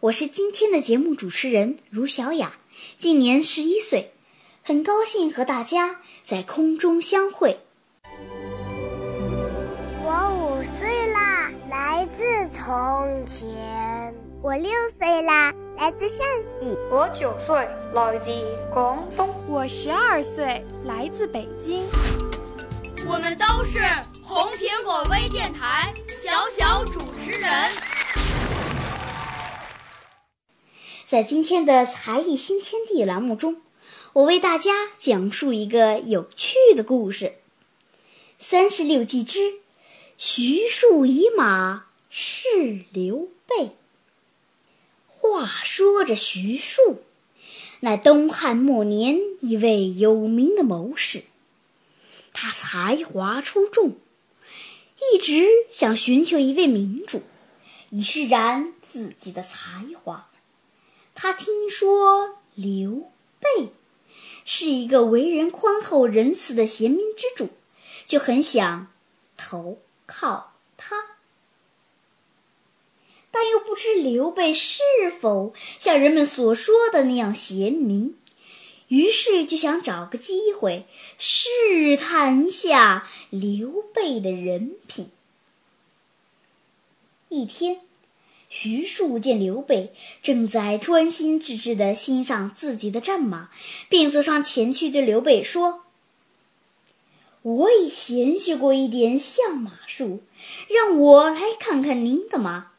[0.00, 2.52] 我是今天的节目主持人卢小雅，
[2.98, 4.12] 今年十一岁，
[4.62, 7.60] 很高兴和大家在空中相会。
[10.04, 12.22] 我五岁啦，来自
[12.54, 13.48] 从前；
[14.42, 16.18] 我六岁啦，来自陕
[16.60, 18.30] 西；我九岁，来自
[18.74, 21.86] 广东；我十二岁，来自北京。
[23.08, 23.78] 我们都是
[24.22, 27.50] 红苹果微电台小小主持人。
[31.06, 33.62] 在今天的才艺新天地栏目中，
[34.12, 37.34] 我为大家讲述一个有趣的故事：
[38.40, 39.60] 三十六计之
[40.18, 43.76] 徐庶以马试刘备。
[45.06, 47.04] 话说着，徐庶
[47.78, 51.22] 乃东汉末年一位有名的谋士。
[52.32, 53.96] 他才华出众，
[55.14, 57.22] 一直想寻求一位明主，
[57.90, 60.28] 以施展自己的才华。
[61.16, 63.72] 他听说刘备
[64.44, 67.48] 是一个为人宽厚仁慈的贤明之主，
[68.04, 68.92] 就很想
[69.36, 71.16] 投靠他，
[73.30, 78.16] 但又不知刘备是否像人们所说的那样贤明。
[78.88, 80.86] 于是就想找个机会
[81.18, 85.10] 试探一下刘备的人品。
[87.28, 87.80] 一天，
[88.58, 93.50] 徐庶见刘备正在专心致志地欣赏自己的战马，
[93.90, 95.82] 便走上前去对刘备说
[97.42, 100.22] ：“我已闲学过一点相马术，
[100.70, 102.72] 让我来看看您的马。”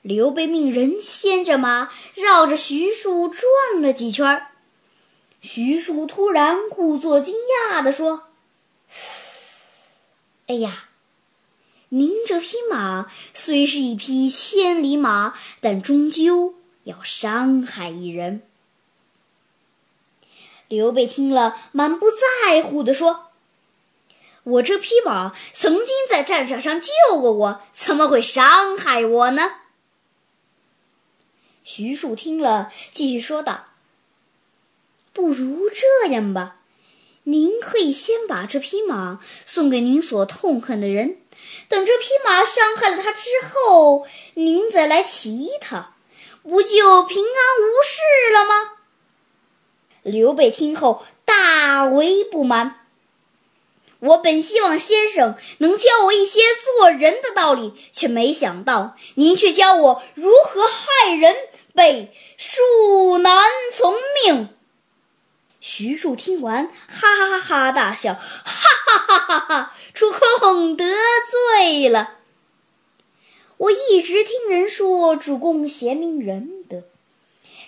[0.00, 3.42] 刘备命人牵着马绕着徐庶转
[3.82, 4.46] 了几圈。
[5.42, 7.34] 徐庶突然故作惊
[7.68, 8.28] 讶地说
[10.48, 10.88] ：“哎呀，
[11.90, 16.54] 您这匹马虽是一匹千里马，但终究
[16.84, 18.42] 要伤害一人。”
[20.68, 23.30] 刘备听了，满不在乎地说
[24.44, 29.42] ：“我这匹马曾经在战场上救过我，怎么会伤害我呢？”
[31.64, 33.68] 徐庶听了，继续说道。
[35.14, 36.57] 不如这样吧，
[37.28, 41.18] 您可以先把这匹马送给您所痛恨的人，
[41.68, 45.94] 等这匹马伤害了他之后，您再来骑它，
[46.42, 48.72] 不就平安无事了吗？
[50.02, 52.86] 刘备听后大为不满。
[54.00, 61.36] 我本希望先生能教我一些做人的道理，却没想到您却教我如何害人，
[61.74, 63.94] 被恕难从
[64.24, 64.48] 命。
[65.60, 69.74] 徐庶听完，哈哈哈大笑，哈哈哈哈哈！
[69.92, 70.84] 出空得
[71.30, 72.18] 罪了。
[73.56, 76.84] 我一直听人说主公贤明仁德，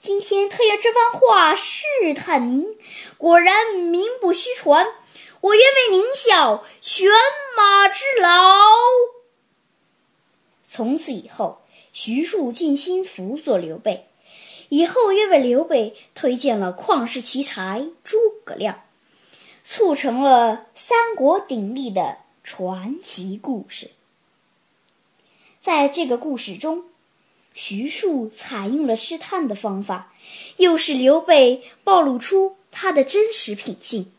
[0.00, 1.84] 今天特有这番话试
[2.16, 2.78] 探您，
[3.18, 4.86] 果然名不虚传。
[5.42, 7.06] 我愿为您效犬
[7.54, 8.30] 马之劳。
[10.66, 11.60] 从此以后，
[11.92, 14.08] 徐庶尽心辅佐刘备。
[14.74, 18.82] 以后又为刘备推荐了旷世奇才诸葛亮，
[19.62, 23.92] 促成了三国鼎立的传奇故事。
[25.60, 26.86] 在这个故事中，
[27.52, 30.12] 徐庶采用了试探的方法，
[30.56, 34.10] 又使刘备暴露出他的真实品性。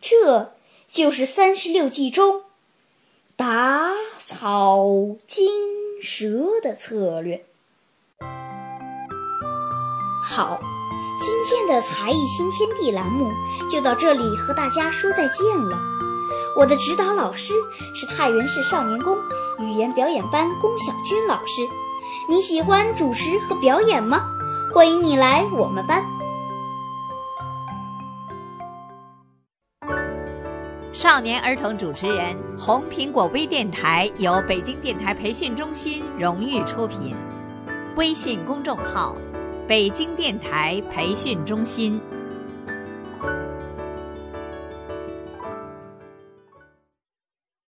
[0.00, 0.54] 这
[0.88, 2.44] 就是三十六计中
[3.36, 4.86] 打草
[5.26, 7.44] 惊蛇的策略。
[10.24, 10.58] 好。
[11.16, 13.30] 今天的才艺新天地栏目
[13.70, 15.78] 就到这里和大家说再见了。
[16.56, 17.54] 我的指导老师
[17.94, 19.16] 是太原市少年宫
[19.60, 21.68] 语言表演班龚小军老师。
[22.28, 24.26] 你喜欢主持和表演吗？
[24.72, 26.04] 欢迎你来我们班。
[30.92, 37.14] 少年儿童主持人红苹果微电台由北京电台培训中心荣誉出品。
[37.96, 39.16] 微信公众号
[39.66, 41.98] 北京电台培训中心。